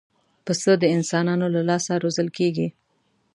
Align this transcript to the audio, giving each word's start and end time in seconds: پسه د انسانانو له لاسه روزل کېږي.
پسه 0.45 0.71
د 0.81 0.83
انسانانو 0.95 1.45
له 1.55 1.61
لاسه 1.69 1.93
روزل 2.03 2.27
کېږي. 2.37 2.67